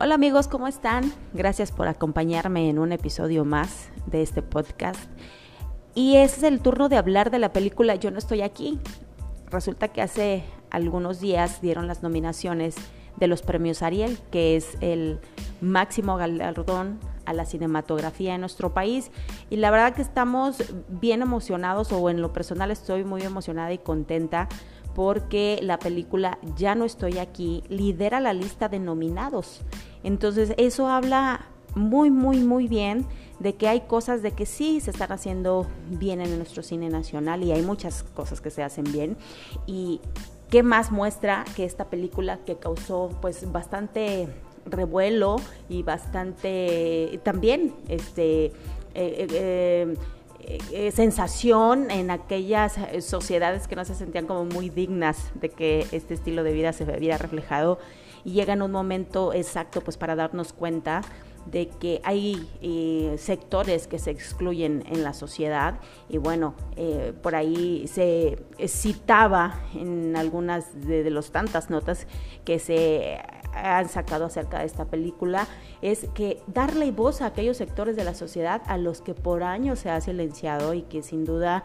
Hola 0.00 0.16
amigos, 0.16 0.48
¿cómo 0.48 0.66
están? 0.66 1.12
Gracias 1.34 1.70
por 1.70 1.86
acompañarme 1.86 2.68
en 2.68 2.80
un 2.80 2.90
episodio 2.90 3.44
más 3.44 3.90
de 4.06 4.22
este 4.22 4.42
podcast. 4.42 4.98
Y 5.94 6.16
es 6.16 6.42
el 6.42 6.58
turno 6.58 6.88
de 6.88 6.96
hablar 6.96 7.30
de 7.30 7.38
la 7.38 7.52
película 7.52 7.94
Yo 7.94 8.10
no 8.10 8.18
estoy 8.18 8.42
aquí. 8.42 8.80
Resulta 9.52 9.86
que 9.86 10.02
hace 10.02 10.42
algunos 10.70 11.20
días 11.20 11.62
dieron 11.62 11.86
las 11.86 12.02
nominaciones 12.02 12.74
de 13.18 13.28
los 13.28 13.42
premios 13.42 13.82
Ariel, 13.82 14.18
que 14.32 14.56
es 14.56 14.76
el 14.80 15.20
máximo 15.60 16.16
galardón 16.16 16.98
a 17.24 17.32
la 17.32 17.46
cinematografía 17.46 18.34
en 18.34 18.40
nuestro 18.40 18.74
país. 18.74 19.12
Y 19.48 19.58
la 19.58 19.70
verdad 19.70 19.94
que 19.94 20.02
estamos 20.02 20.56
bien 20.88 21.22
emocionados, 21.22 21.92
o 21.92 22.10
en 22.10 22.20
lo 22.20 22.32
personal 22.32 22.72
estoy 22.72 23.04
muy 23.04 23.22
emocionada 23.22 23.72
y 23.72 23.78
contenta 23.78 24.48
porque 24.94 25.58
la 25.62 25.78
película 25.78 26.38
Ya 26.56 26.74
no 26.74 26.84
estoy 26.84 27.18
aquí 27.18 27.62
lidera 27.68 28.20
la 28.20 28.32
lista 28.32 28.68
de 28.68 28.78
nominados. 28.78 29.60
Entonces 30.04 30.54
eso 30.56 30.88
habla 30.88 31.46
muy, 31.74 32.10
muy, 32.10 32.38
muy 32.38 32.68
bien 32.68 33.04
de 33.40 33.54
que 33.54 33.66
hay 33.66 33.80
cosas 33.80 34.22
de 34.22 34.30
que 34.30 34.46
sí 34.46 34.80
se 34.80 34.90
están 34.92 35.10
haciendo 35.10 35.66
bien 35.88 36.20
en 36.20 36.36
nuestro 36.36 36.62
cine 36.62 36.88
nacional 36.88 37.42
y 37.42 37.50
hay 37.50 37.62
muchas 37.62 38.04
cosas 38.04 38.40
que 38.40 38.50
se 38.50 38.62
hacen 38.62 38.84
bien. 38.84 39.16
Y 39.66 40.00
qué 40.50 40.62
más 40.62 40.92
muestra 40.92 41.44
que 41.56 41.64
esta 41.64 41.86
película 41.86 42.38
que 42.46 42.56
causó 42.56 43.10
pues 43.20 43.50
bastante 43.50 44.28
revuelo 44.66 45.36
y 45.68 45.82
bastante 45.82 47.20
también 47.22 47.74
este 47.88 48.46
eh, 48.46 49.26
eh, 49.32 49.96
eh, 50.72 50.92
sensación 50.92 51.90
en 51.90 52.10
aquellas 52.10 52.76
sociedades 53.00 53.66
que 53.66 53.76
no 53.76 53.84
se 53.84 53.94
sentían 53.94 54.26
como 54.26 54.44
muy 54.44 54.70
dignas 54.70 55.32
de 55.34 55.48
que 55.48 55.86
este 55.90 56.14
estilo 56.14 56.44
de 56.44 56.52
vida 56.52 56.72
se 56.72 56.84
viera 56.84 57.18
reflejado 57.18 57.78
y 58.24 58.32
llega 58.32 58.54
en 58.54 58.62
un 58.62 58.72
momento 58.72 59.32
exacto 59.32 59.80
pues 59.80 59.96
para 59.96 60.16
darnos 60.16 60.52
cuenta 60.52 61.02
de 61.46 61.68
que 61.68 62.00
hay 62.04 62.48
eh, 62.62 63.16
sectores 63.18 63.86
que 63.86 63.98
se 63.98 64.10
excluyen 64.10 64.84
en 64.86 65.02
la 65.02 65.12
sociedad 65.12 65.78
y 66.08 66.18
bueno, 66.18 66.54
eh, 66.76 67.12
por 67.22 67.34
ahí 67.34 67.86
se 67.88 68.42
citaba 68.66 69.60
en 69.74 70.16
algunas 70.16 70.86
de, 70.86 71.08
los 71.10 71.30
tantas 71.30 71.70
notas 71.70 72.06
que 72.44 72.58
se 72.58 73.18
han 73.52 73.88
sacado 73.88 74.24
acerca 74.24 74.58
de 74.58 74.66
esta 74.66 74.86
película 74.86 75.46
es 75.80 76.06
que 76.14 76.42
darle 76.46 76.90
voz 76.90 77.20
a 77.20 77.26
aquellos 77.26 77.56
sectores 77.56 77.94
de 77.94 78.04
la 78.04 78.14
sociedad 78.14 78.62
a 78.66 78.78
los 78.78 79.00
que 79.00 79.14
por 79.14 79.42
años 79.42 79.78
se 79.78 79.90
ha 79.90 80.00
silenciado 80.00 80.74
y 80.74 80.82
que 80.82 81.02
sin 81.02 81.24
duda 81.24 81.62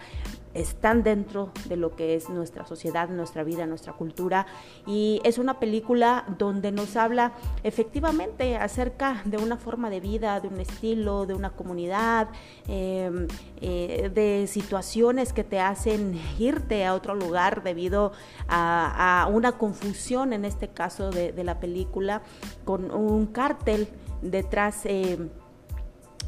están 0.53 1.03
dentro 1.03 1.51
de 1.67 1.77
lo 1.77 1.95
que 1.95 2.15
es 2.15 2.29
nuestra 2.29 2.65
sociedad, 2.65 3.09
nuestra 3.09 3.43
vida, 3.43 3.65
nuestra 3.65 3.93
cultura. 3.93 4.47
Y 4.85 5.21
es 5.23 5.37
una 5.37 5.59
película 5.59 6.25
donde 6.37 6.71
nos 6.71 6.95
habla 6.95 7.33
efectivamente 7.63 8.57
acerca 8.57 9.21
de 9.25 9.37
una 9.37 9.57
forma 9.69 9.91
de 9.91 9.99
vida, 9.99 10.39
de 10.39 10.47
un 10.47 10.59
estilo, 10.59 11.27
de 11.27 11.35
una 11.35 11.51
comunidad, 11.51 12.29
em, 12.67 13.27
eh, 13.61 14.09
de 14.11 14.47
situaciones 14.47 15.31
que 15.31 15.43
te 15.43 15.59
hacen 15.59 16.19
irte 16.39 16.87
a 16.87 16.95
otro 16.95 17.13
lugar 17.13 17.61
debido 17.61 18.11
a, 18.47 19.29
una 19.31 19.51
confusión, 19.59 20.33
en 20.33 20.43
este 20.43 20.69
caso 20.69 21.11
de, 21.11 21.43
la 21.43 21.59
película, 21.59 22.23
con 22.65 22.89
un 22.89 23.27
cártel 23.27 23.87
detrás. 24.23 24.85
Eh, 24.85 25.29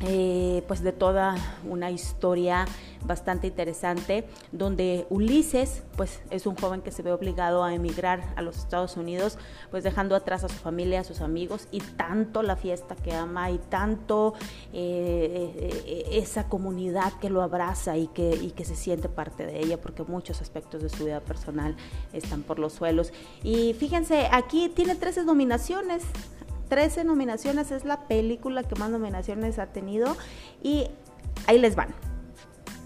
eh, 0.04 0.64
pues 0.68 0.84
de 0.84 0.92
toda 0.92 1.36
una 1.68 1.92
historia 1.92 2.66
bastante 3.04 3.48
interesante 3.48 4.28
donde 4.52 5.08
Ulises 5.10 5.84
pues 5.96 6.22
es 6.30 6.46
un 6.46 6.56
joven 6.56 6.82
que 6.82 6.92
se 6.92 7.02
ve 7.02 7.12
obligado 7.12 7.64
a 7.64 7.74
emigrar 7.74 8.34
a 8.36 8.42
los 8.42 8.58
Estados 8.58 8.96
Unidos 8.98 9.38
pues 9.72 9.84
dejando 9.84 10.16
atrás 10.16 10.44
a 10.44 10.50
su 10.50 10.56
familia 10.56 11.00
a 11.00 11.04
sus 11.04 11.22
amigos 11.22 11.68
y 11.72 11.80
tanto 11.80 12.44
la 12.44 12.56
fiesta 12.56 12.96
que 12.96 13.14
ama 13.14 13.50
y 13.50 13.58
tanto 13.58 14.34
eh, 14.74 16.08
esa 16.12 16.48
comunidad 16.48 17.14
que 17.20 17.30
lo 17.30 17.42
abraza 17.42 17.98
y 17.98 18.08
que, 18.08 18.36
y 18.36 18.52
que 18.52 18.66
se 18.66 18.76
siente 18.76 19.10
parte 19.10 19.46
de 19.46 19.60
ella 19.60 19.82
porque 19.82 20.04
muchos 20.04 20.42
aspectos 20.42 20.84
de 20.84 20.90
su 20.90 21.06
vida 21.06 21.20
personal 21.20 21.76
están 22.14 22.44
por 22.44 22.60
los 22.60 22.74
suelos. 22.74 23.12
Y 23.44 23.74
fíjense 23.74 24.28
aquí 24.32 24.70
tiene 24.70 24.96
13 24.96 25.24
nominaciones 25.24 26.04
13 26.72 27.04
nominaciones, 27.04 27.70
es 27.72 27.84
la 27.84 28.08
película 28.08 28.64
que 28.64 28.76
más 28.76 28.90
nominaciones 28.90 29.60
ha 29.60 29.66
tenido 29.66 30.16
y 30.64 30.88
ahí 31.46 31.60
les 31.60 31.76
van. 31.76 31.90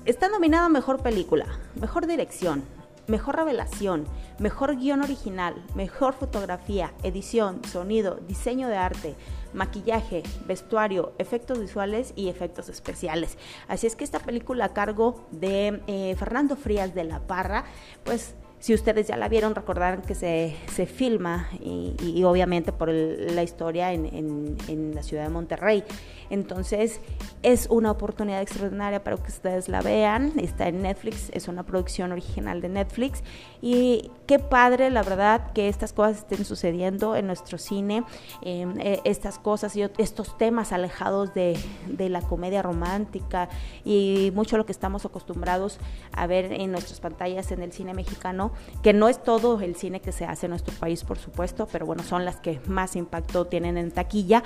Está 0.05 0.27
nominada 0.27 0.69
Mejor 0.69 1.03
Película, 1.03 1.45
Mejor 1.79 2.07
Dirección, 2.07 2.63
Mejor 3.05 3.35
Revelación, 3.35 4.05
Mejor 4.39 4.75
Guión 4.77 5.03
Original, 5.03 5.63
Mejor 5.75 6.15
Fotografía, 6.15 6.93
Edición, 7.03 7.63
Sonido, 7.63 8.15
Diseño 8.27 8.69
de 8.69 8.77
Arte, 8.77 9.15
Maquillaje, 9.53 10.23
Vestuario, 10.47 11.13
Efectos 11.19 11.59
Visuales 11.59 12.13
y 12.15 12.29
Efectos 12.29 12.69
Especiales. 12.69 13.37
Así 13.67 13.85
es 13.85 13.95
que 13.95 14.03
esta 14.03 14.17
película 14.17 14.65
a 14.65 14.73
cargo 14.73 15.27
de 15.29 15.83
eh, 15.85 16.15
Fernando 16.17 16.55
Frías 16.55 16.95
de 16.95 17.03
la 17.03 17.19
Parra, 17.19 17.65
pues 18.03 18.33
si 18.59 18.73
ustedes 18.73 19.07
ya 19.07 19.17
la 19.17 19.29
vieron, 19.29 19.53
recordarán 19.53 20.01
que 20.01 20.15
se, 20.15 20.55
se 20.73 20.85
filma 20.85 21.49
y, 21.59 22.23
obviamente 22.23 22.71
por 22.71 22.89
la 22.89 23.43
historia 23.43 23.93
en, 23.93 24.57
en, 24.67 24.95
la 24.95 25.03
ciudad 25.03 25.23
de 25.23 25.29
Monterrey. 25.29 25.83
Entonces 26.29 27.01
es 27.43 27.67
una 27.69 27.91
oportunidad 27.91 28.41
extraordinaria 28.41 29.03
para 29.03 29.17
que 29.17 29.29
ustedes 29.29 29.69
la 29.69 29.81
vean. 29.81 30.33
Está 30.39 30.67
en 30.67 30.81
Netflix, 30.81 31.29
es 31.33 31.47
una 31.47 31.63
producción 31.63 32.11
original 32.11 32.61
de 32.61 32.69
Netflix. 32.69 33.23
Y 33.61 34.09
qué 34.25 34.39
padre, 34.39 34.89
la 34.89 35.03
verdad, 35.03 35.51
que 35.53 35.69
estas 35.69 35.93
cosas 35.93 36.17
estén 36.17 36.43
sucediendo 36.45 37.15
en 37.15 37.27
nuestro 37.27 37.59
cine. 37.59 38.03
Em, 38.41 38.79
eh, 38.79 38.99
estas 39.03 39.37
cosas 39.37 39.75
y 39.75 39.83
estos 39.83 40.37
temas 40.37 40.71
alejados 40.71 41.33
de, 41.35 41.59
de 41.87 42.09
la 42.09 42.21
comedia 42.21 42.63
romántica 42.63 43.49
y 43.83 44.31
mucho 44.33 44.57
lo 44.57 44.65
que 44.65 44.71
estamos 44.71 45.05
acostumbrados 45.05 45.79
a 46.13 46.25
ver 46.25 46.51
en 46.51 46.71
nuestras 46.71 46.99
pantallas 46.99 47.51
en 47.51 47.61
el 47.61 47.71
cine 47.71 47.93
mexicano 47.93 48.44
que 48.83 48.93
no 48.93 49.07
es 49.07 49.21
todo 49.21 49.59
el 49.61 49.75
cine 49.75 50.01
que 50.01 50.11
se 50.11 50.25
hace 50.25 50.45
en 50.45 50.51
nuestro 50.51 50.73
país, 50.75 51.03
por 51.03 51.17
supuesto, 51.17 51.67
pero 51.71 51.85
bueno, 51.85 52.03
son 52.03 52.25
las 52.25 52.37
que 52.37 52.59
más 52.67 52.95
impacto 52.95 53.45
tienen 53.45 53.77
en 53.77 53.91
taquilla 53.91 54.43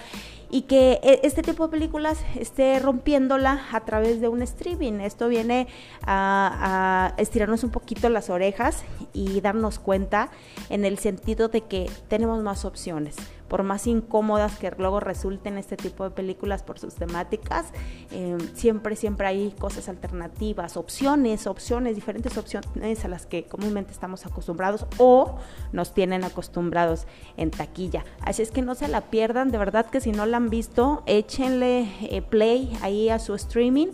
y 0.50 0.64
que 0.64 1.00
e, 1.04 1.22
este 1.24 1.42
tipo 1.42 1.66
de 1.66 1.72
películas 1.72 2.24
esté 2.36 2.80
rompiéndola 2.80 3.68
a 3.72 3.82
través 3.82 4.22
de 4.22 4.28
un 4.28 4.42
streaming. 4.42 5.00
Esto 5.00 5.28
viene 5.28 5.68
a, 6.06 7.14
a 7.16 7.22
estirarnos 7.22 7.64
un 7.64 7.72
poquito 7.72 8.10
las 8.10 8.30
orejas 8.30 8.84
y 9.14 9.42
darnos 9.42 9.80
cuenta 9.80 10.30
en 10.70 10.86
el 10.86 10.98
sentido 10.98 11.48
de 11.50 11.62
que 11.62 11.90
tenemos 12.08 12.42
más 12.44 12.66
opciones 12.66 13.16
por 13.50 13.64
más 13.64 13.88
incómodas 13.88 14.58
que 14.58 14.72
luego 14.78 15.02
resulten 15.02 15.58
este 15.58 15.76
tipo 15.76 16.06
de 16.06 16.12
películas 16.12 16.64
por 16.64 16.80
sus 16.80 16.96
temáticas, 16.96 17.74
eh, 18.12 18.38
siempre, 18.54 18.96
siempre 18.96 19.28
hay 19.28 19.52
cosas 19.60 19.90
alternativas, 19.90 20.78
opciones, 20.78 21.48
opciones, 21.48 21.96
diferentes 21.96 22.38
opciones 22.38 23.04
a 23.04 23.08
las 23.08 23.26
que 23.26 23.46
comúnmente 23.46 23.92
estamos 23.92 24.26
acostumbrados 24.26 24.86
o 24.98 25.38
nos 25.74 25.94
tienen 25.94 26.24
acostumbrados 26.24 27.08
en 27.36 27.52
taquilla. 27.52 28.06
Así 28.22 28.44
es 28.44 28.52
que 28.52 28.62
no 28.62 28.76
se 28.76 28.88
la 28.88 29.02
pierdan, 29.02 29.52
de 29.52 29.58
verdad 29.58 29.88
que 29.88 30.00
si 30.00 30.12
no 30.12 30.26
la 30.26 30.39
visto, 30.48 31.04
échenle 31.08 31.90
eh, 32.04 32.22
play 32.22 32.72
ahí 32.82 33.10
a 33.10 33.20
su 33.20 33.36
streaming 33.36 33.88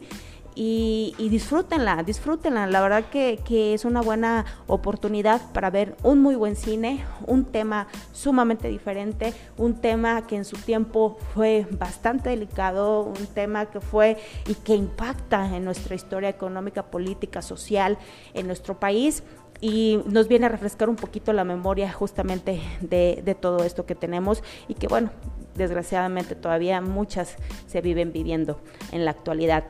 y, 0.56 1.14
disfrútenla, 1.18 2.04
disfrútenla. 2.04 2.68
La 2.68 2.82
verdad 2.82 3.06
que, 3.10 3.74
es 3.74 3.84
una 3.84 4.02
buena 4.02 4.46
oportunidad 4.68 5.42
para 5.52 5.70
ver 5.70 5.98
un 6.04 6.22
muy 6.22 6.36
buen 6.36 6.56
cine, 6.56 7.04
un 7.28 7.46
tema 7.46 7.88
sumamente 8.14 8.70
diferente, 8.70 9.34
un 9.58 9.76
tema 9.82 10.26
que 10.28 10.38
en 10.38 10.46
su 10.46 10.56
tiempo 10.56 11.18
fue 11.34 11.68
bastante 11.72 12.30
delicado, 12.30 13.02
un 13.02 13.28
tema 13.28 13.66
que 13.66 13.82
fue 13.82 14.18
y 14.48 14.54
que 14.54 14.76
impacta 14.76 15.56
en 15.56 15.66
nuestra 15.66 15.96
historia 15.96 16.30
económica, 16.30 16.84
política, 16.84 17.42
social 17.42 17.98
en 18.34 18.48
nuestro 18.48 18.80
país 18.80 19.24
y 19.62 20.00
nos 20.06 20.28
viene 20.28 20.46
a 20.46 20.50
refrescar 20.50 20.90
un 20.90 20.96
poquito 20.96 21.34
la 21.34 21.44
memoria 21.44 21.92
justamente 21.92 22.62
de, 22.82 23.38
todo 23.40 23.64
esto 23.64 23.86
que 23.86 23.96
tenemos 23.96 24.44
y 24.68 24.76
que 24.76 24.88
bueno, 24.88 25.12
desgraciadamente 25.56 26.36
todavía 26.36 26.82
muchas 26.82 27.36
se 27.68 27.82
viven 27.82 28.12
viviendo 28.12 28.60
en 28.92 29.06
la 29.06 29.12
actualidad. 29.12 29.66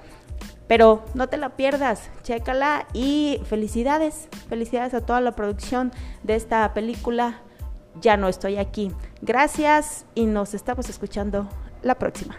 Pero 0.68 1.06
no 1.14 1.28
te 1.28 1.38
la 1.38 1.56
pierdas, 1.56 2.10
chécala 2.24 2.88
y 2.94 3.40
felicidades, 3.46 4.28
felicidades 4.50 4.94
a 4.94 5.06
toda 5.06 5.22
la 5.22 5.34
producción 5.34 5.92
de 6.24 6.36
esta 6.36 6.74
película. 6.74 7.42
Ya 8.02 8.18
no 8.18 8.28
estoy 8.28 8.58
aquí. 8.58 8.92
Gracias 9.22 10.06
y 10.16 10.26
nos 10.26 10.54
estamos 10.54 10.90
escuchando 10.90 11.48
la 11.82 11.96
próxima. 11.96 12.36